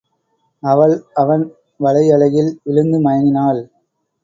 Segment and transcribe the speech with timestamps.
[0.63, 1.43] அவள் அவன்
[1.79, 3.61] வலை அழகில் விழுந்து மயங்கினாள்.